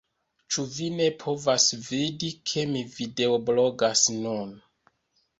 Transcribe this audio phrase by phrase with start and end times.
[0.53, 4.57] Ĉu vi ne povas vidi, ke mi videoblogas nun